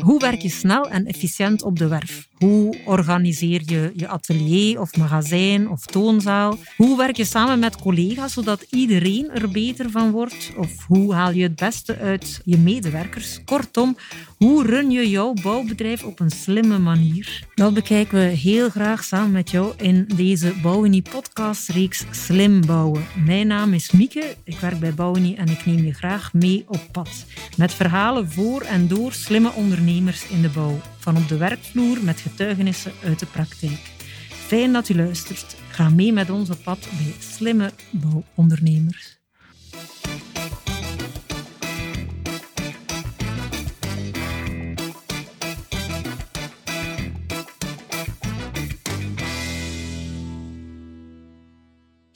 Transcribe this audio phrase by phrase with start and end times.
[0.00, 2.28] Hoe werk je snel en efficiënt op de werf?
[2.38, 6.58] Hoe organiseer je je atelier of magazijn of toonzaal?
[6.76, 10.52] Hoe werk je samen met collega's zodat iedereen er beter van wordt?
[10.56, 13.44] Of hoe haal je het beste uit je medewerkers?
[13.44, 13.96] Kortom,
[14.36, 17.46] hoe run je jouw bouwbedrijf op een slimme manier?
[17.54, 23.04] Dat bekijken we heel graag samen met jou in deze Bouwenie podcastreeks Slim Bouwen.
[23.24, 26.88] Mijn naam is Mieke, ik werk bij Bouwenie en ik neem je graag mee op
[26.92, 27.24] pad.
[27.56, 30.80] Met verhalen voor en door slimme ondernemers in de bouw.
[31.04, 33.92] Van op de werkvloer met getuigenissen uit de praktijk.
[34.28, 35.56] Fijn dat u luistert.
[35.70, 39.18] Ga mee met ons op pad bij slimme bouwondernemers.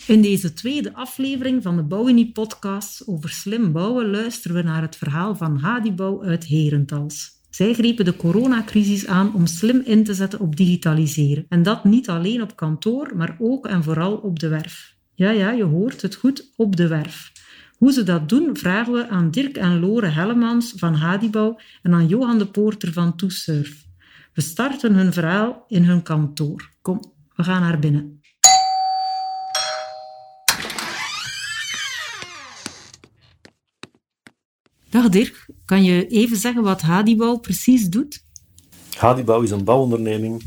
[0.07, 4.97] In deze tweede aflevering van de Bouwunie podcast over slim bouwen luisteren we naar het
[4.97, 7.38] verhaal van Hadibouw uit Herentals.
[7.59, 11.47] Zij grepen de coronacrisis aan om slim in te zetten op digitaliseren.
[11.49, 14.97] En dat niet alleen op kantoor, maar ook en vooral op de werf.
[15.15, 17.33] Ja, ja, je hoort het goed, op de werf.
[17.77, 22.07] Hoe ze dat doen, vragen we aan Dirk en Lore Hellemans van Hadibouw en aan
[22.07, 23.85] Johan de Poorter van ToSurf.
[24.35, 26.71] We starten hun verhaal in hun kantoor.
[26.83, 27.01] Kom,
[27.37, 28.18] we gaan naar binnen.
[34.91, 38.25] Dag Dirk, kan je even zeggen wat Hadibouw precies doet?
[38.97, 40.43] Hadibouw is een bouwonderneming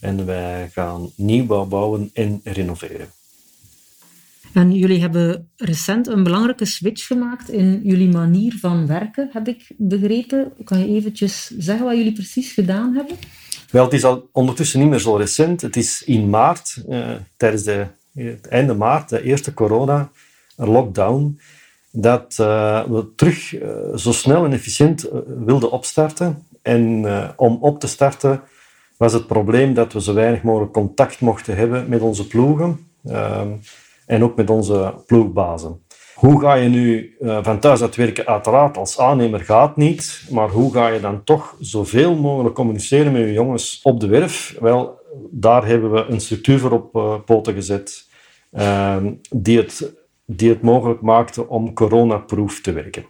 [0.00, 3.08] en wij gaan nieuwbouw bouwen en renoveren.
[4.52, 9.70] En jullie hebben recent een belangrijke switch gemaakt in jullie manier van werken, heb ik
[9.76, 10.52] begrepen.
[10.64, 13.16] Kan je eventjes zeggen wat jullie precies gedaan hebben?
[13.70, 15.60] Wel, het is al ondertussen niet meer zo recent.
[15.60, 21.40] Het is in maart, eh, tijdens de, het einde maart, de eerste corona-lockdown,
[21.96, 26.46] dat uh, we terug uh, zo snel en efficiënt uh, wilden opstarten.
[26.62, 28.40] En om op te starten
[28.96, 33.48] was het probleem dat we zo weinig mogelijk contact mochten hebben met onze ploegen ehm,
[34.06, 35.82] en ook met onze ploegbazen.
[36.14, 38.26] Hoe ga je nu van thuis uit werken?
[38.26, 43.22] Uiteraard, als aannemer gaat niet, maar hoe ga je dan toch zoveel mogelijk communiceren met
[43.22, 44.56] je jongens op de werf?
[44.60, 48.08] Wel, daar hebben we een structuur voor op poten gezet
[48.50, 49.94] ehm, die het
[50.26, 53.06] die het mogelijk maakte om coronaproof te werken.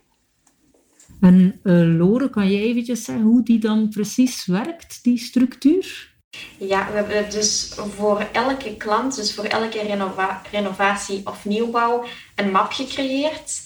[1.20, 6.12] En uh, Lore, kan je eventjes zeggen hoe die dan precies werkt, die structuur?
[6.58, 12.04] Ja, we hebben dus voor elke klant, dus voor elke renova renovatie of nieuwbouw,
[12.34, 13.62] een map gecreëerd.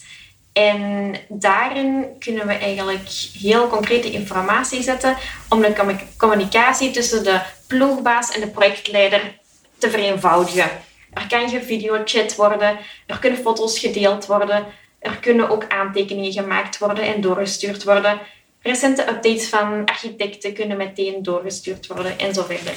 [0.53, 3.07] En daarin kunnen we eigenlijk
[3.39, 5.17] heel concrete informatie zetten
[5.49, 9.39] om de communicatie tussen de ploegbaas en de projectleider
[9.77, 10.69] te vereenvoudigen.
[11.13, 14.65] Er kan gevideochat worden, er kunnen foto's gedeeld worden,
[14.99, 18.19] er kunnen ook aantekeningen gemaakt worden en doorgestuurd worden.
[18.61, 22.73] Recente updates van architecten kunnen meteen doorgestuurd worden en zo verder.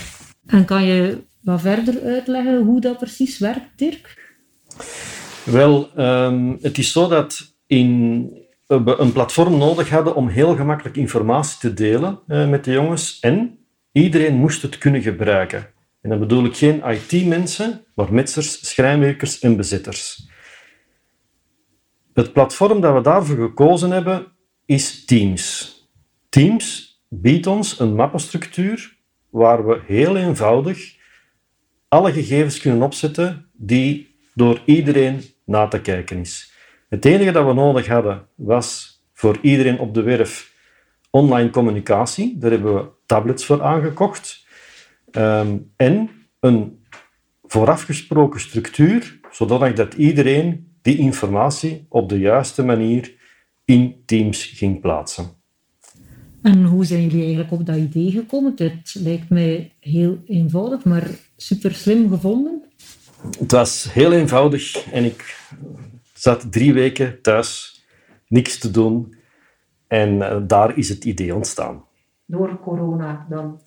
[0.47, 4.35] En kan je wat verder uitleggen hoe dat precies werkt, Dirk?
[5.45, 8.23] Wel, um, het is zo dat in,
[8.67, 13.19] we een platform nodig hadden om heel gemakkelijk informatie te delen uh, met de jongens
[13.21, 13.59] en
[13.93, 15.72] iedereen moest het kunnen gebruiken.
[16.03, 20.29] En dan bedoel ik geen IT-mensen, maar metsers, schrijnwerkers en bezitters.
[22.15, 24.27] Het platform dat we daarvoor gekozen hebben
[24.65, 25.77] is Teams.
[26.29, 28.97] Teams biedt ons een mappenstructuur
[29.31, 30.97] waar we heel eenvoudig
[31.89, 36.53] alle gegevens kunnen opzetten die door iedereen na te kijken is.
[36.89, 40.53] Het enige dat we nodig hadden was voor iedereen op de werf
[41.11, 42.39] online communicatie.
[42.39, 44.42] Daar hebben we tablets voor aangekocht.
[45.13, 46.85] Ehm, en een
[47.43, 53.15] voorafgesproken structuur, zodat dat iedereen die informatie op de juiste manier
[53.65, 55.41] in Teams ging plaatsen.
[56.43, 58.53] En hoe zijn jullie eigenlijk op dat idee gekomen?
[58.57, 62.63] Het lijkt mij heel eenvoudig, maar super slim gevonden.
[63.39, 65.51] Het was heel eenvoudig en ik
[66.15, 67.81] zat drie weken thuis,
[68.29, 69.15] niks te doen.
[69.87, 71.85] En eh, daar is het idee ontstaan.
[72.25, 73.61] Door corona dan?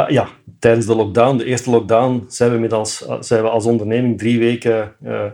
[0.00, 0.28] Uh, ja,
[0.58, 4.94] tijdens de lockdown, de eerste lockdown, zijn we, als, zijn we als onderneming drie weken
[5.02, 5.24] uh,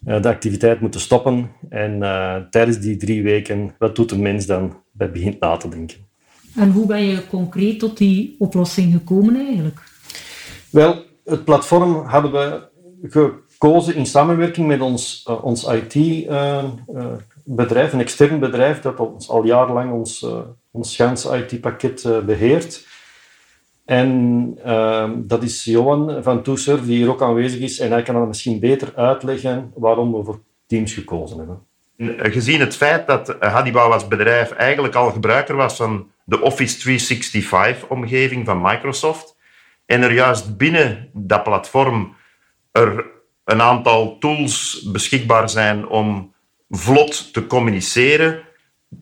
[0.00, 1.50] de activiteit moeten stoppen.
[1.68, 4.82] En uh, tijdens die drie weken, wat doet een mens dan?
[4.92, 5.96] Bij begint na te denken.
[6.56, 9.80] En hoe ben je concreet tot die oplossing gekomen eigenlijk?
[10.70, 12.68] Wel, het platform hadden we
[13.08, 16.32] gekozen in samenwerking met ons, ons IT-bedrijf,
[17.92, 20.26] een extern bedrijf dat ons al jarenlang ons,
[20.70, 22.94] ons ganse IT-pakket beheert.
[23.86, 27.78] En uh, dat is Johan van ToSurf, die hier ook aanwezig is.
[27.78, 31.62] En hij kan dan misschien beter uitleggen waarom we voor Teams gekozen hebben.
[32.32, 38.44] Gezien het feit dat Hannibal als bedrijf eigenlijk al gebruiker was van de Office 365-omgeving
[38.44, 39.36] van Microsoft,
[39.86, 42.14] en er juist binnen dat platform
[42.72, 43.04] er
[43.44, 46.34] een aantal tools beschikbaar zijn om
[46.68, 48.42] vlot te communiceren,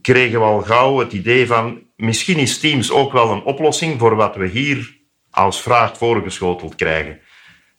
[0.02, 4.14] kregen we al gauw het idee van misschien is Teams ook wel een oplossing voor
[4.16, 4.98] wat we hier
[5.30, 7.20] als vraag voorgeschoteld krijgen.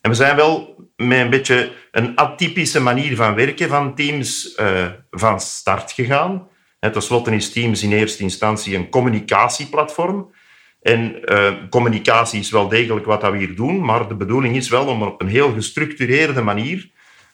[0.01, 4.85] En we zijn wel met een beetje een atypische manier van werken van Teams uh,
[5.11, 6.47] van start gegaan.
[6.79, 10.33] Ten slotte is Teams in eerste instantie een communicatieplatform.
[10.81, 14.87] En uh, communicatie is wel degelijk wat we hier doen, maar de bedoeling is wel
[14.87, 16.91] om op een heel gestructureerde manier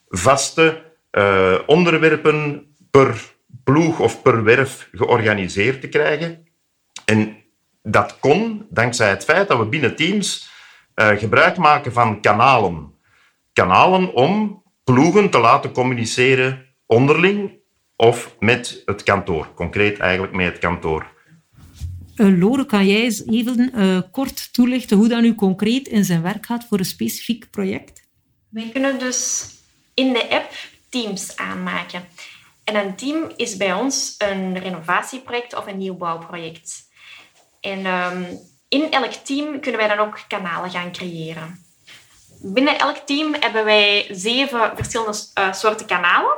[0.10, 0.82] vaste
[1.12, 3.22] uh, onderwerpen per
[3.64, 6.51] ploeg of per werf georganiseerd te krijgen.
[7.12, 7.36] En
[7.84, 10.50] dat kon dankzij het feit dat we binnen Teams
[10.96, 12.94] uh, gebruik maken van kanalen.
[13.54, 17.52] Kanalen om ploegen te laten communiceren onderling
[17.96, 19.54] of met het kantoor.
[19.54, 21.06] Concreet eigenlijk met het kantoor.
[22.16, 26.22] Uh, Lore, kan jij eens even uh, kort toelichten hoe dat nu concreet in zijn
[26.22, 28.08] werk gaat voor een specifiek project?
[28.50, 29.50] Wij kunnen dus
[29.94, 30.52] in de app
[30.90, 32.04] teams aanmaken.
[32.64, 36.90] En een team is bij ons een renovatieproject of een nieuwbouwproject.
[37.62, 41.66] En um, in elk team kunnen wij dan ook kanalen gaan creëren.
[42.42, 46.38] Binnen elk team hebben wij zeven verschillende uh, soorten kanalen.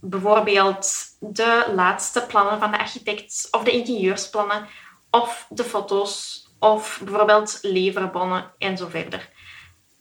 [0.00, 4.66] Bijvoorbeeld de laatste plannen van de architect of de ingenieursplannen
[5.10, 9.30] of de foto's of bijvoorbeeld leverbonnen en zo verder.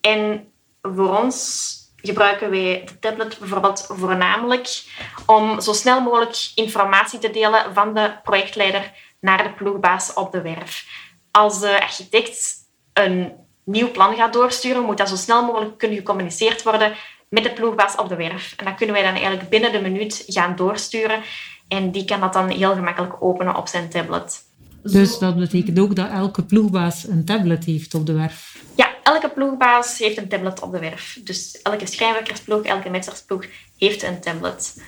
[0.01, 0.51] En
[0.81, 4.83] voor ons gebruiken wij de tablet bijvoorbeeld voornamelijk
[5.25, 8.93] om zo snel mogelijk informatie te delen van de projectleider
[9.23, 10.85] naar de ploegbaas op de werf.
[11.31, 12.55] Als de architect
[12.93, 13.31] een
[13.63, 16.93] nieuw plan gaat doorsturen, moet dat zo snel mogelijk kunnen gecommuniceerd worden
[17.29, 18.53] met de ploegbaas op de werf.
[18.57, 21.21] En dat kunnen wij dan eigenlijk binnen de minuut gaan doorsturen.
[21.67, 24.43] En die kan dat dan heel gemakkelijk openen op zijn tablet.
[24.83, 28.57] Dus dat betekent ook dat elke ploegbaas een tablet heeft op de werf?
[28.75, 31.19] Ja, elke ploegbaas heeft een tablet op de werf.
[31.23, 33.45] Dus elke schrijnwerkersploeg, elke metsersploeg
[33.77, 34.83] heeft een tablet.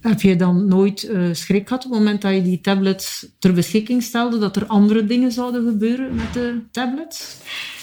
[0.00, 3.52] Heb je dan nooit uh, schrik gehad op het moment dat je die tablets ter
[3.52, 7.36] beschikking stelde, dat er andere dingen zouden gebeuren met de tablets?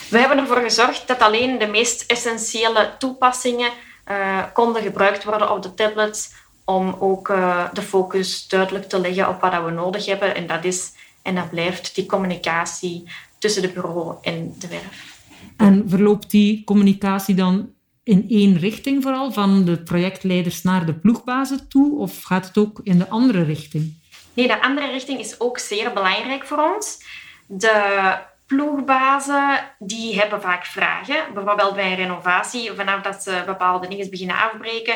[0.09, 3.71] We hebben ervoor gezorgd dat alleen de meest essentiële toepassingen
[4.11, 6.31] uh, konden gebruikt worden op de tablets
[6.65, 10.35] om ook uh, de focus duidelijk te leggen op wat we nodig hebben.
[10.35, 10.91] En dat is
[11.21, 13.03] en dat blijft die communicatie
[13.39, 15.13] tussen de bureau en de werf.
[15.57, 17.69] En verloopt die communicatie dan
[18.05, 22.79] in één richting vooral, van de projectleiders naar de ploegbazen toe, of gaat het ook
[22.83, 23.93] in de andere richting?
[24.33, 27.03] Nee, de andere richting is ook zeer belangrijk voor ons.
[27.47, 31.33] De ploegbazen die hebben vaak vragen.
[31.33, 34.95] Bijvoorbeeld bij een renovatie, vanaf dat ze bepaalde dingen beginnen afbreken,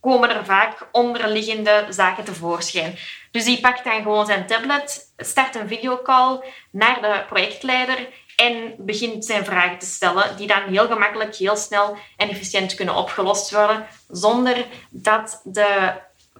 [0.00, 2.94] komen er vaak onderliggende zaken tevoorschijn.
[3.30, 9.24] Dus die pakt dan gewoon zijn tablet, start een videocall naar de projectleider en begint
[9.24, 13.86] zijn vragen te stellen, die dan heel gemakkelijk, heel snel en efficiënt kunnen opgelost worden,
[14.08, 15.92] zonder dat de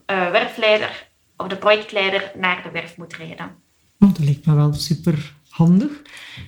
[0.07, 3.65] uh, werfleider of de projectleider naar de werf moet rijden.
[4.01, 5.91] Oh, dat lijkt me wel super handig.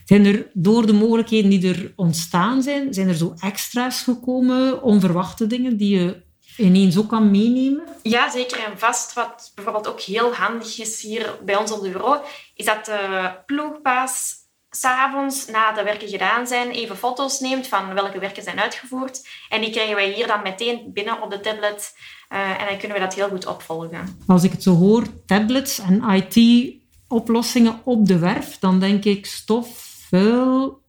[0.05, 5.47] Zijn er door de mogelijkheden die er ontstaan zijn, zijn er zo extra's gekomen, onverwachte
[5.47, 6.23] dingen die je
[6.57, 7.85] ineens ook kan meenemen?
[8.03, 9.13] Ja, zeker en vast.
[9.13, 12.19] Wat bijvoorbeeld ook heel handig is hier bij ons op de bureau,
[12.55, 14.35] is dat de ploegbaas
[14.71, 19.29] s'avonds, na de werken gedaan zijn, even foto's neemt van welke werken zijn uitgevoerd.
[19.49, 21.93] En die krijgen wij hier dan meteen binnen op de tablet.
[22.33, 24.19] Uh, en dan kunnen we dat heel goed opvolgen.
[24.27, 29.69] Als ik het zo hoor, tablets en IT-oplossingen op de werf, dan denk ik stof,
[30.09, 30.83] vuil,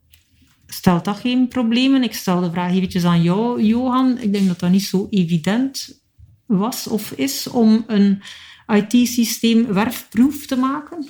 [0.68, 2.04] stelt dat geen problemen?
[2.04, 4.18] Ik stel de vraag eventjes aan jou, Johan.
[4.18, 6.02] Ik denk dat dat niet zo evident
[6.46, 8.22] was of is om een
[8.68, 11.10] IT-systeem werfproef te maken.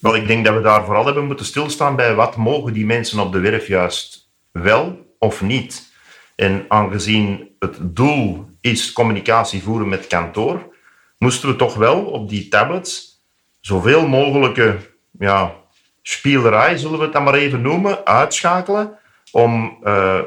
[0.00, 3.18] Wel, ik denk dat we daar vooral hebben moeten stilstaan bij wat mogen die mensen
[3.18, 5.94] op de werf juist wel of niet.
[6.36, 10.74] En aangezien het doel is communicatie voeren met kantoor,
[11.18, 13.22] moesten we toch wel op die tablets
[13.60, 14.76] zoveel mogelijke
[15.18, 15.54] ja,
[16.02, 18.98] spielerij, zullen we het dan maar even noemen, uitschakelen
[19.32, 20.20] om uh,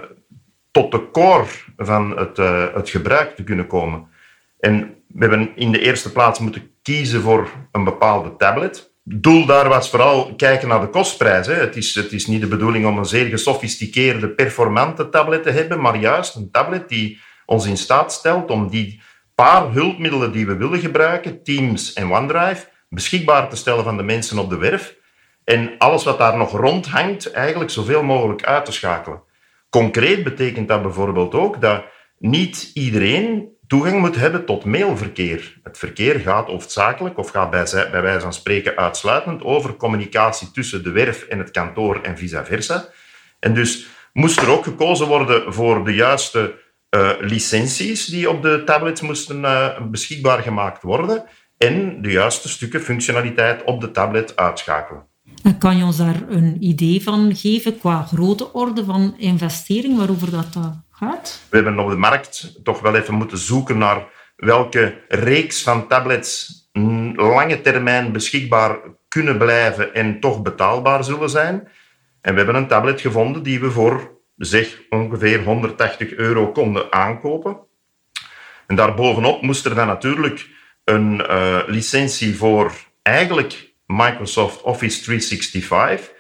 [0.72, 1.46] tot de core
[1.78, 4.08] van het, uh, het gebruik te kunnen komen.
[4.60, 8.89] En we hebben in de eerste plaats moeten kiezen voor een bepaalde tablet.
[9.16, 11.48] Doel daar was vooral kijken naar de kostprijs.
[11.48, 11.54] Hè.
[11.54, 15.82] Het, is, het is niet de bedoeling om een zeer gesofisticeerde, performante tablet te hebben,
[15.82, 19.02] maar juist een tablet die ons in staat stelt om die
[19.36, 24.38] paar hulpmiddelen die we willen gebruiken, Teams en OneDrive, beschikbaar te stellen van de mensen
[24.38, 24.96] op de werf
[25.44, 29.22] en alles wat daar nog rond hangt, eigenlijk zoveel mogelijk uit te schakelen.
[29.70, 31.84] Concreet betekent dat bijvoorbeeld ook dat
[32.18, 35.60] niet iedereen toegang moet hebben tot mailverkeer.
[35.64, 40.84] Het verkeer gaat hoofdzakelijk, of gaat bij, bij wijze van spreken uitsluitend, over communicatie tussen
[40.84, 42.86] de werf en het kantoor en vice versa.
[43.40, 46.54] En dus moest er ook gekozen worden voor de juiste
[46.96, 51.24] uh, licenties die op de tablets moesten uh, beschikbaar gemaakt worden
[51.58, 55.08] en de juiste stukken functionaliteit op de tablet uitschakelen.
[55.44, 60.32] En kan je ons daar een idee van geven qua grote orde van investering, waarover
[60.32, 60.66] dat uh,
[61.50, 66.58] We hebben op de markt toch wel even moeten zoeken naar welke reeks van tablets
[67.16, 71.68] lange termijn beschikbaar kunnen blijven en toch betaalbaar zullen zijn.
[72.22, 77.58] En we hebben een tablet gevonden die we voor zeg ongeveer 180 euro konden aankopen.
[78.68, 80.50] En daarbovenop moest er dan natuurlijk
[80.84, 86.18] een uh, licentie voor eigenlijk Microsoft Office 365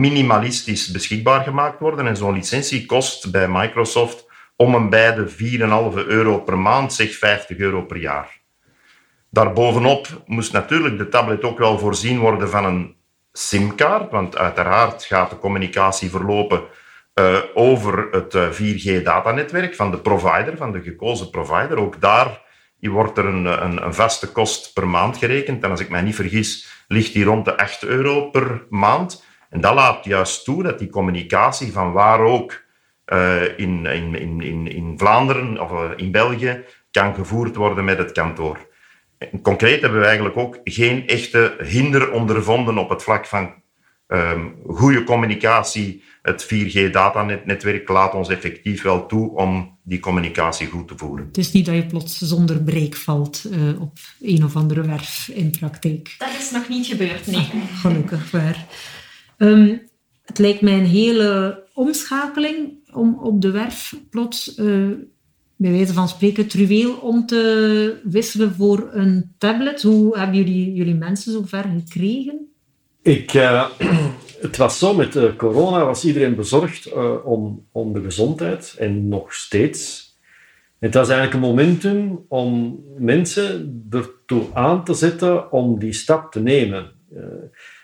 [0.00, 2.06] minimalistisch beschikbaar gemaakt worden.
[2.06, 7.14] En zo'n licentie kost bij Microsoft om en bij de 4,5 euro per maand, zeg
[7.14, 8.40] 50 euro per jaar.
[9.30, 12.94] Daarbovenop moest natuurlijk de tablet ook wel voorzien worden van een
[13.32, 16.62] SIM-kaart, want uiteraard gaat de communicatie verlopen
[17.14, 21.78] uh, over het 4G-datanetwerk eh, van de provider, van de gekozen provider.
[21.78, 22.40] Ook daar
[22.90, 25.64] wordt er een, een, een, vaste kost per maand gerekend.
[25.64, 29.24] En als ik mij niet vergis, ligt die rond de 8 euro per maand.
[29.52, 32.64] En dat laat juist toe dat die communicatie van waar ook
[33.12, 38.68] uh, in, in, in, in Vlaanderen of in België kan gevoerd worden met het kantoor.
[39.42, 43.54] concreet hebben we eigenlijk ook geen echte hinder ondervonden op het vlak van
[44.08, 50.94] um, goede communicatie het 4G-datanetwerk laat ons effectief wel toe om die communicatie goed te
[50.96, 51.26] voeren.
[51.26, 55.30] Het is niet dat je plots zonder breek valt uh, op een of andere werf
[55.34, 56.14] in praktijk.
[56.18, 57.48] Dat is nog niet gebeurd, nee.
[57.74, 58.66] gelukkig waar.
[59.42, 59.90] Um,
[60.22, 64.90] het lijkt mij een hele omschakeling om op de werf plots, uh,
[65.56, 69.82] bij wijze van spreken, truweel om te wisselen voor een tablet.
[69.82, 72.48] Hoe hebben jullie, jullie mensen zover gekregen?
[73.02, 73.70] Ik, uh,
[74.46, 76.92] het was zo, met uh, corona was iedereen bezorgd
[77.24, 80.10] om, om de gezondheid en nog steeds.
[80.78, 86.40] Het was eigenlijk een momentum om mensen ertoe aan te zetten om die stap te
[86.40, 86.90] nemen.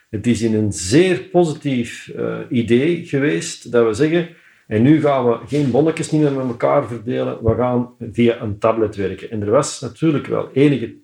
[0.09, 2.12] Het is in een zeer positief
[2.49, 4.29] idee geweest dat we zeggen,
[4.67, 8.97] en nu gaan we geen bonnetjes meer met elkaar verdelen, we gaan via een tablet
[8.97, 9.31] werken.
[9.31, 10.95] En er was natuurlijk wel enige,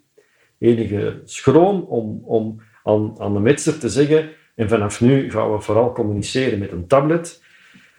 [0.59, 5.61] enige schroom om, om aan, aan de metser te zeggen, en vanaf nu gaan we
[5.61, 7.43] vooral communiceren met een tablet.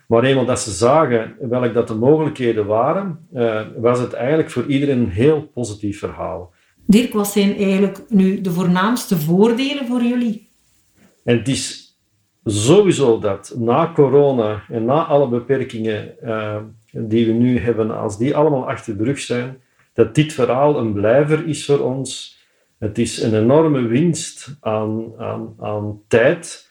[0.08, 4.66] Maar eenmaal dat ze zagen welke dat de mogelijkheden waren, uh, was het eigenlijk voor
[4.66, 6.54] iedereen een heel positief verhaal.
[6.86, 10.50] Dirk, wat zijn eigenlijk nu de voornaamste voordelen voor jullie?
[11.26, 11.98] En het is
[12.44, 16.58] sowieso dat na corona en na alle beperkingen uh,
[16.92, 19.62] die we nu hebben, als die allemaal achter de rug zijn,
[19.94, 22.36] dat dit verhaal een blijver is voor ons
[22.78, 26.70] het is een enorme winst aan, aan, aan tijd.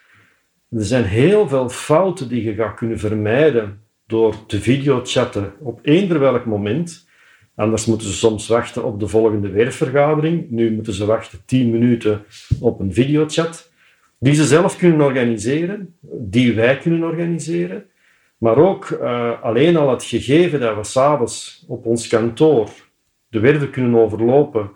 [0.71, 6.19] Er zijn heel veel fouten die je gaat kunnen vermijden door te videochatten op eender
[6.19, 7.09] welk moment.
[7.55, 10.51] Anders moeten ze soms wachten op de volgende werfvergadering.
[10.51, 12.25] Nu moeten ze wachten 10 minuten
[12.61, 13.73] op een videochat.
[14.25, 17.85] Die ze zelf kunnen organiseren, die wij kunnen organiseren.
[18.39, 22.71] Maar ook uh, alleen al het gegeven dat we s'avonds op ons kantoor
[23.29, 24.71] de werven kunnen overlopen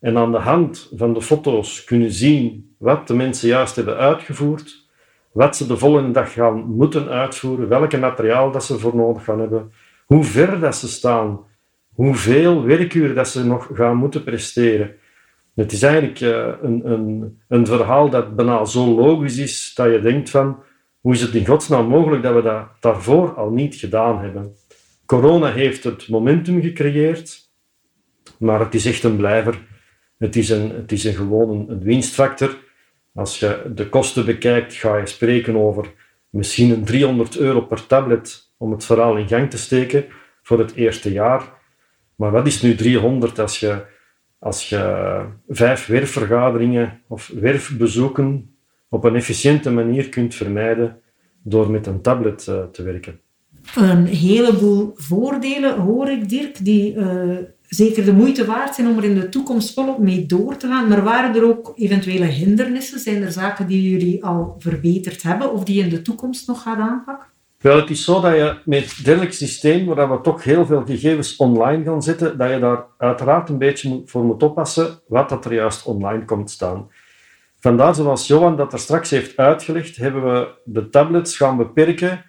[0.00, 4.88] en aan de hand van de foto's kunnen zien wat de mensen juist hebben uitgevoerd,
[5.32, 9.40] wat ze de volgende dag gaan moeten uitvoeren, welke materiaal dat ze voor nodig gaan
[9.40, 9.72] hebben,
[10.06, 11.40] hoe ver dat ze staan,
[11.94, 14.94] hoeveel werkuren dat ze nog gaan moeten presteren.
[15.54, 20.00] Het is eigenlijk uh, een, een, een verhaal dat bijna zo logisch is dat je
[20.00, 20.62] denkt van
[21.00, 24.56] hoe is het in godsnaam mogelijk dat we dat daarvoor al niet gedaan hebben.
[25.06, 27.50] Corona heeft het momentum gecreëerd,
[28.38, 29.58] maar het is echt een blijver
[30.18, 32.58] het is, een, het is een gewoon een, winstfactor.
[33.14, 35.92] Als je de kosten bekijkt, ga je spreken over
[36.30, 40.04] misschien een 300 euro per tablet om het verhaal in gang te steken
[40.42, 41.42] voor het eerste jaar.
[42.14, 43.84] Maar wat is nu 300 als je,
[44.44, 48.56] als je vijf werfvergaderingen of werfbezoeken
[48.88, 51.00] op een efficiënte manier kunt vermijden
[51.42, 53.20] door met een tablet uh, te werken?
[53.74, 57.36] Een heleboel voordelen hoor ik, Dirk, die uh,
[57.68, 60.88] zeker de moeite waard zijn om er in de toekomst volop mee door te gaan.
[60.88, 62.98] Maar waren er ook eventuele hindernissen?
[62.98, 66.62] Zijn er zaken die jullie al verbeterd hebben of die je in de toekomst nog
[66.62, 67.28] gaat aanpakken?
[67.64, 71.36] Wel, het is zo dat je met dergelijk systeem, waar we toch heel veel gegevens
[71.36, 75.54] online gaan zetten, dat je daar uiteraard een beetje voor moet oppassen wat dat er
[75.54, 76.90] juist online komt staan.
[77.58, 82.24] Vandaar, zoals Johan dat er straks heeft uitgelegd, hebben we de tablets gaan beperken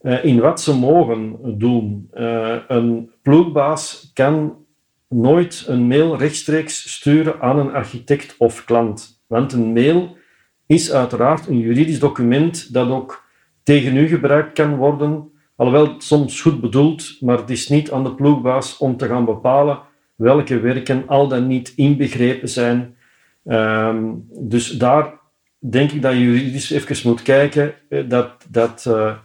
[0.00, 2.10] uh, in wat ze mogen doen.
[2.14, 4.56] Uh, een ploegbaas kan
[5.08, 9.22] nooit een mail rechtstreeks sturen aan een architect of klant.
[9.26, 10.16] Want een mail
[10.66, 13.30] is uiteraard een juridisch document dat ook
[13.62, 18.14] tegen u gebruikt kan worden, alhoewel soms goed bedoeld, maar het is niet aan de
[18.14, 19.78] ploegbaas om te gaan bepalen
[20.14, 22.96] welke werken al dan niet inbegrepen zijn.
[23.44, 25.20] Ehm, dus daar
[25.58, 29.16] denk ik dat je juridisch even moet kijken eh, dat, dat, uh,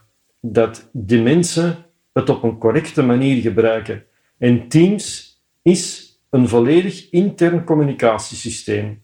[0.42, 1.78] dat de mensen
[2.14, 4.04] het op een correcte manier gebruiken.
[4.38, 9.02] En Teams is een volledig intern communicatiesysteem.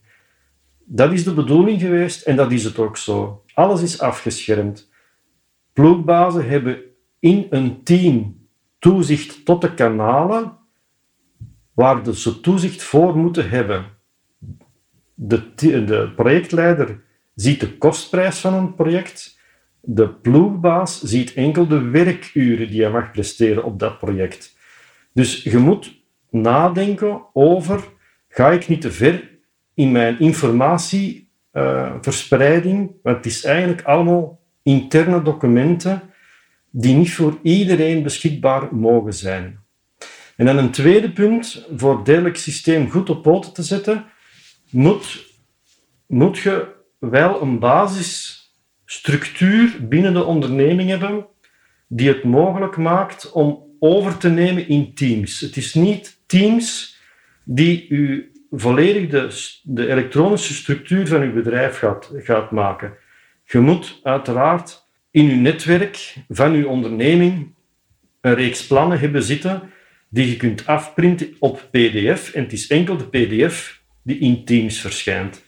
[0.86, 3.44] Dat is de bedoeling geweest en dat is het ook zo.
[3.54, 4.92] Alles is afgeschermd.
[5.74, 6.82] Ploegbazen hebben
[7.20, 8.42] in een team
[8.80, 10.58] toezicht tot de kanalen
[11.74, 13.86] waar ze toezicht voor moeten hebben.
[15.14, 17.02] De, de projectleider
[17.36, 19.40] ziet de kostprijs van een project.
[19.80, 24.58] De ploegbaas ziet enkel de werkuren die hij mag presteren op dat project.
[25.14, 27.84] Dus je moet nadenken over,
[28.28, 29.32] ga ik niet te ver
[29.74, 36.02] in mijn informatieverspreiding, uh, want het is eigenlijk allemaal interne documenten
[36.70, 39.62] die niet voor iedereen beschikbaar mogen zijn.
[40.36, 44.06] En dan een tweede punt, voor het systeem goed op poten te zetten,
[44.70, 45.26] moet,
[46.08, 46.68] moet je
[47.00, 51.26] wel een basisstructuur binnen de onderneming hebben
[51.88, 55.40] die het mogelijk maakt om over te nemen in teams.
[55.40, 56.98] Het is niet teams
[57.44, 62.94] die u volledig de, de elektronische structuur van uw bedrijf gaat, gaat maken.
[63.54, 67.54] Je moet uiteraard in uw netwerk van uw onderneming
[68.22, 69.62] een reeks plannen hebben zitten
[70.10, 72.32] die je kunt afprinten op PDF.
[72.34, 75.44] En het is enkel de PDF die in Teams verschijnt.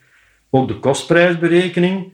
[0.50, 2.14] Ook de kostprijsberekening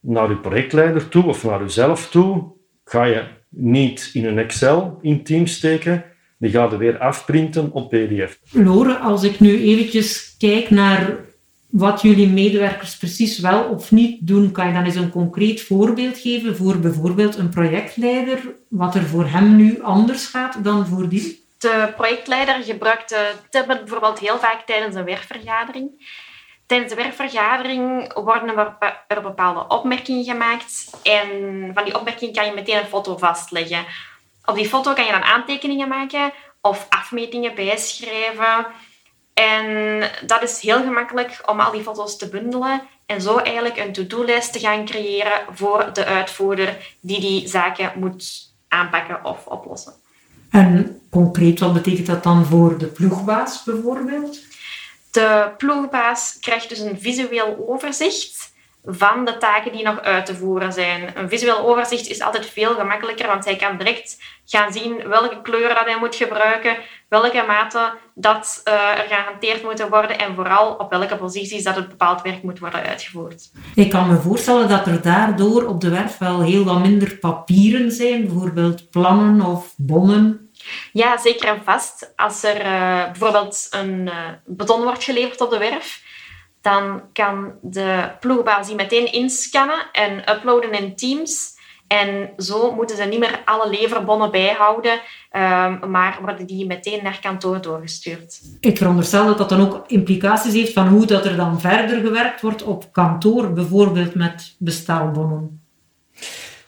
[0.00, 2.52] naar uw projectleider toe of naar uzelf toe
[2.84, 6.04] ga je niet in een Excel in Teams steken,
[6.38, 8.40] die gaat er weer afprinten op PDF.
[8.50, 11.28] Lore, als ik nu eventjes kijk naar
[11.70, 16.18] wat jullie medewerkers precies wel of niet doen, kan je dan eens een concreet voorbeeld
[16.18, 21.44] geven voor bijvoorbeeld een projectleider, wat er voor hem nu anders gaat dan voor die?
[21.58, 23.16] De projectleider gebruikt
[23.50, 25.90] Tablet bijvoorbeeld heel vaak tijdens een werkvergadering.
[26.66, 28.76] Tijdens de werkvergadering worden
[29.08, 31.28] er bepaalde opmerkingen gemaakt en
[31.74, 33.84] van die opmerkingen kan je meteen een foto vastleggen.
[34.44, 38.66] Op die foto kan je dan aantekeningen maken of afmetingen bijschrijven.
[39.34, 43.92] En dat is heel gemakkelijk om al die foto's te bundelen en zo eigenlijk een
[43.92, 49.92] to-do-lijst te gaan creëren voor de uitvoerder die die zaken moet aanpakken of oplossen.
[50.50, 54.40] En concreet, wat betekent dat dan voor de ploegbaas bijvoorbeeld?
[55.10, 58.49] De ploegbaas krijgt dus een visueel overzicht
[58.84, 61.10] van de taken die nog uit te voeren zijn.
[61.14, 65.74] Een visueel overzicht is altijd veel gemakkelijker, want hij kan direct gaan zien welke kleuren
[65.74, 66.76] dat hij moet gebruiken,
[67.08, 71.88] welke maten dat uh, er gehanteerd moeten worden en vooral op welke posities dat het
[71.88, 73.50] bepaald werk moet worden uitgevoerd.
[73.74, 77.90] Ik kan me voorstellen dat er daardoor op de werf wel heel wat minder papieren
[77.90, 80.50] zijn, bijvoorbeeld plannen of bonnen.
[80.92, 82.12] Ja, zeker en vast.
[82.16, 84.14] Als er uh, bijvoorbeeld een uh,
[84.46, 86.02] beton wordt geleverd op de werf,
[86.60, 91.58] dan kan de ploegbaas die meteen inscannen en uploaden in Teams.
[91.86, 97.18] En zo moeten ze niet meer alle leverbonnen bijhouden, um, maar worden die meteen naar
[97.20, 98.40] kantoor doorgestuurd.
[98.60, 102.40] Ik veronderstel dat dat dan ook implicaties heeft van hoe dat er dan verder gewerkt
[102.40, 105.60] wordt op kantoor, bijvoorbeeld met bestelbonnen.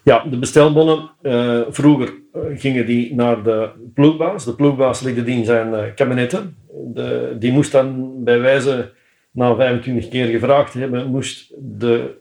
[0.02, 4.44] Ja, de bestelbonnen, uh, vroeger eh, gingen die naar de ploegbaas.
[4.44, 6.56] De ploegbaas legde die in zijn uh, kabinetten.
[6.94, 8.92] De, die moest dan bij wijze
[9.32, 12.20] na 25 keer gevraagd hebben, moest de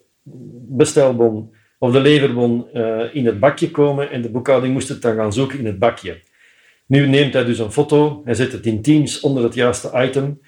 [0.67, 5.15] bestelbon of de leverbon uh, in het bakje komen en de boekhouding moest het dan
[5.15, 6.21] gaan zoeken in het bakje.
[6.85, 10.39] Nu neemt hij dus een foto, hij zet het in Teams onder het juiste item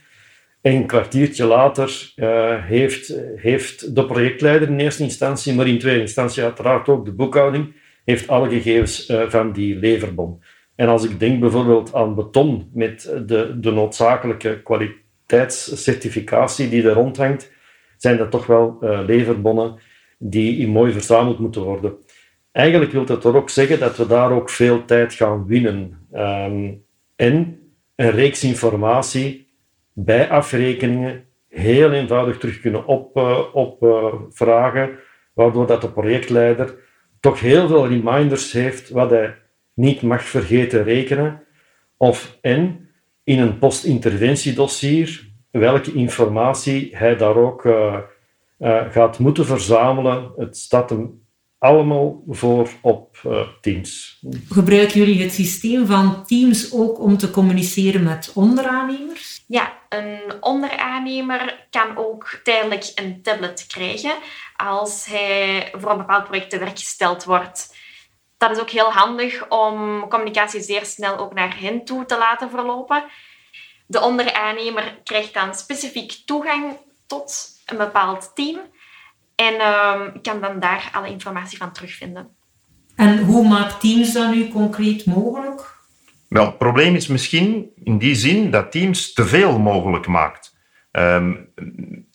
[0.62, 6.00] en een kwartiertje later uh, heeft, heeft de projectleider in eerste instantie, maar in tweede
[6.00, 7.74] instantie uiteraard ook de boekhouding,
[8.06, 10.42] heeft alle gegevens uh, van die leverbon.
[10.76, 15.03] En als ik denk bijvoorbeeld aan beton met de, de noodzakelijke kwaliteit
[15.34, 17.52] kwaliteitscertificatie die er rondhangt,
[17.98, 19.76] zijn dat toch wel uh, leverbonnen
[20.18, 21.94] die mooi verzameld moeten worden.
[22.52, 26.08] Eigenlijk wil dat toch ook zeggen dat we daar ook veel tijd gaan winnen.
[26.14, 26.84] Um,
[27.16, 27.60] en
[27.96, 29.48] een reeks informatie
[29.94, 32.88] bij afrekeningen heel eenvoudig terug kunnen
[33.54, 34.98] opvragen, op, uh,
[35.34, 36.76] waardoor dat de projectleider
[37.20, 39.36] toch heel veel reminders heeft wat hij
[39.74, 41.44] niet mag vergeten rekenen.
[41.98, 42.90] Of en
[43.24, 47.98] in een postinterventiedossier welke informatie hij daar ook uh,
[48.60, 50.32] uh, gaat moeten verzamelen.
[50.36, 51.22] Het staat hem
[51.58, 54.20] allemaal voor op uh, Teams.
[54.50, 59.44] Gebruiken jullie het systeem van Teams ook om te communiceren met onderaannemers?
[59.48, 64.14] Ja, een onderaannemer kan ook tijdelijk een tablet krijgen
[64.56, 67.73] als hij voor een bepaald project te werk gesteld wordt.
[68.44, 72.50] Dat is ook heel handig om communicatie zeer snel ook naar hen toe te laten
[72.50, 73.04] verlopen.
[73.88, 76.78] De onderaannemer krijgt dan specifiek toegang
[77.08, 78.60] tot een bepaald team
[79.36, 82.36] en uh, kan dan daar alle informatie van terugvinden.
[82.96, 85.78] En hoe maakt Teams dat nu concreet mogelijk?
[86.30, 90.56] Wel, het probleem is misschien in die zin dat Teams te veel mogelijk maakt.
[90.92, 91.54] Um,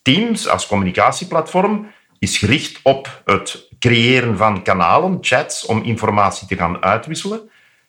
[0.02, 6.82] Teams als communicatieplatform is gericht op het creëren van kanalen, chats, om informatie te gaan
[6.82, 7.40] uitwisselen.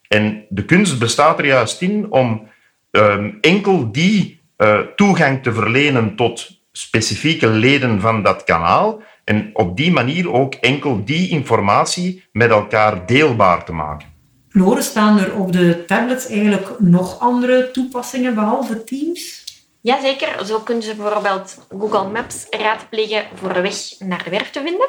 [0.07, 2.47] En de kunst bestaat er juist in om
[2.91, 9.77] um, enkel die uh, toegang te verlenen tot specifieke leden van dat kanaal en op
[9.77, 14.07] die manier ook enkel die informatie met elkaar deelbaar te maken.
[14.49, 19.43] Loren, staan er op de tablets eigenlijk nog andere toepassingen behalve Teams?
[19.81, 24.61] Jazeker, zo kunnen ze bijvoorbeeld Google Maps raadplegen voor de weg naar de werf te
[24.61, 24.87] vinden.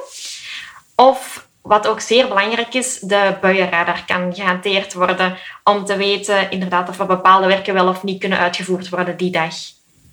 [0.96, 6.88] Of wat ook zeer belangrijk is, de buienradar kan gehanteerd worden om te weten inderdaad
[6.88, 9.55] of er bepaalde werken wel of niet kunnen uitgevoerd worden die dag.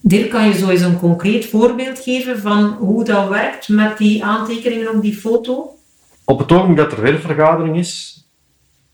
[0.01, 4.23] Dirk, kan je zo eens een concreet voorbeeld geven van hoe dat werkt met die
[4.23, 5.75] aantekeningen op die foto?
[6.25, 8.23] Op het ogenblik dat er werkvergadering is,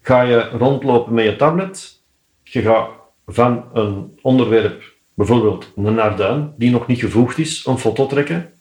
[0.01, 2.01] ga je rondlopen met je tablet.
[2.43, 2.89] Je gaat
[3.25, 8.51] van een onderwerp, bijvoorbeeld een narduin, die nog niet gevoegd is, een foto trekken.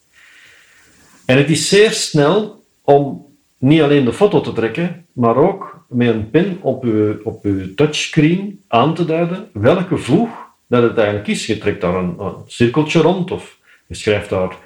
[1.25, 3.27] En het is zeer snel om
[3.59, 7.75] niet alleen de foto te trekken, maar ook met een pin op je, op uw
[7.75, 10.31] touchscreen aan te duiden welke voeg
[10.67, 11.47] dat het eigenlijk is.
[11.47, 14.57] Je trekt daar een, cirkeltje rond of je schrijft daar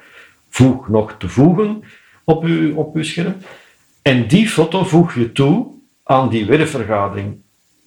[0.49, 1.83] voeg nog te voegen
[2.23, 3.35] op je, op uw scherm.
[4.01, 5.67] En die foto voeg je toe
[6.03, 7.37] aan die werfvergadering.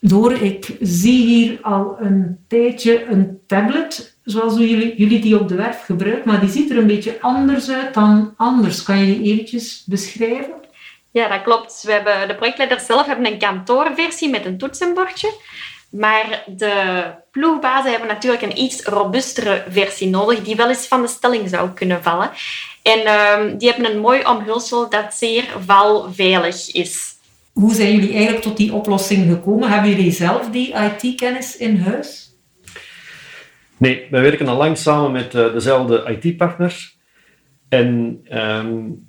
[0.01, 5.55] Door, ik zie hier al een tijdje een tablet, zoals jullie, jullie die op de
[5.55, 8.83] werf gebruiken, maar die ziet er een beetje anders uit dan anders.
[8.83, 10.55] Kan je die eventjes beschrijven?
[11.11, 11.83] Ja, dat klopt.
[11.83, 15.33] We hebben, de projectleiders zelf hebben een kantoorversie met een toetsenbordje.
[15.91, 21.09] Maar de ploegbazen hebben natuurlijk een iets robustere versie nodig, die wel eens van de
[21.09, 22.31] stelling zou kunnen vallen.
[22.83, 27.19] En uh, die hebben een mooi omhulsel dat zeer valveilig is.
[27.61, 29.70] Hoe zijn jullie eigenlijk tot die oplossing gekomen?
[29.70, 32.37] Hebben jullie zelf die IT-kennis in huis?
[33.77, 36.92] Nee, wij werken al lang samen met uh, dezelfde IT-partner.
[37.68, 39.09] En um,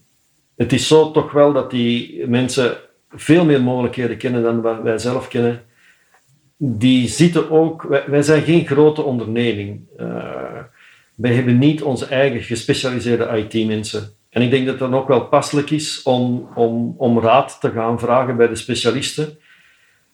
[0.55, 2.77] het is zo toch wel dat die mensen
[3.09, 5.61] veel meer mogelijkheden kennen dan wij zelf kennen
[6.63, 9.81] die zitten ook, wij, zijn geen grote onderneming.
[9.99, 10.59] Uh,
[11.15, 14.13] wij hebben niet onze eigen gespecialiseerde IT-mensen.
[14.31, 17.71] En ik denk dat het dan ook wel passelijk is om, om, om raad te
[17.71, 19.37] gaan vragen bij de specialisten.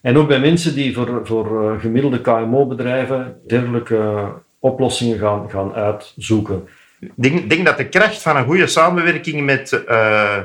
[0.00, 6.68] En ook bij mensen die voor, voor uh, gemiddelde KMO-bedrijven dergelijke oplossingen gaan, gaan uitzoeken.
[7.00, 10.38] Ik denk, denk, dat de kracht van een goede samenwerking met uh,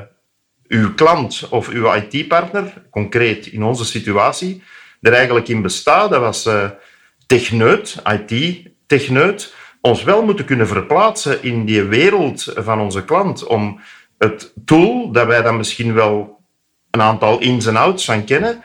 [0.68, 4.62] uw klant of uw IT-partner, concreet in onze situatie,
[5.00, 6.70] er eigenlijk in bestaat, dat was uh,
[7.26, 9.54] techneut, IT-techneut,
[9.84, 13.80] ons wel moeten kunnen verplaatsen in die wereld van onze klant om
[14.18, 16.40] het tool, dat wij dan misschien wel
[16.90, 18.62] een aantal ins en outs van kennen,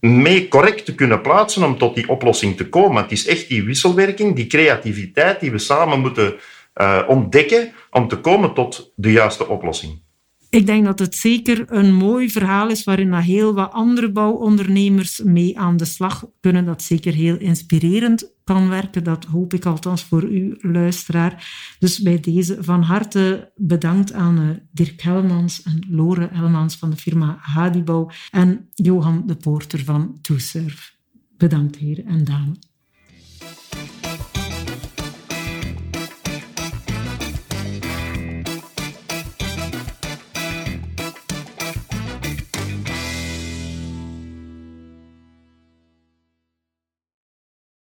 [0.00, 3.02] mee correct te kunnen plaatsen om tot die oplossing te komen.
[3.02, 6.34] Het is echt die wisselwerking, die creativiteit die we samen moeten
[6.74, 10.02] uh, ontdekken om te komen tot de juiste oplossing.
[10.50, 15.58] Ik denk dat het zeker een mooi verhaal is waarin heel wat andere bouwondernemers mee
[15.58, 16.64] aan de slag kunnen.
[16.64, 19.04] Dat zeker heel inspirerend kan werken.
[19.04, 21.48] Dat hoop ik althans voor u, luisteraar.
[21.78, 26.96] Dus bij deze van harte bedankt aan eh, Dirk Helmans en Lore Helmans van de
[26.96, 30.90] firma Hadibouw en Johan de Poorter van ToServe.
[31.36, 32.67] Bedankt, heren en dames.